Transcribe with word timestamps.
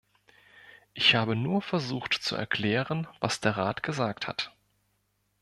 Ich 0.95 1.13
habe 1.13 1.35
nur 1.35 1.61
versucht, 1.61 2.13
zu 2.15 2.35
erklären, 2.35 3.05
was 3.19 3.39
der 3.39 3.55
Rat 3.55 3.83
gesagt 3.83 4.27
hat. 4.27 4.51